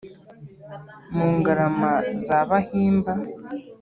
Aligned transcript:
Mu 1.15 1.27
Ngarama 1.35 1.93
za 2.25 2.39
Bahimba; 2.49 3.13